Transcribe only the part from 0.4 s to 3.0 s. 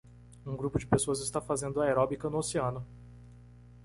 Um grupo de pessoas está fazendo aeróbica no oceano.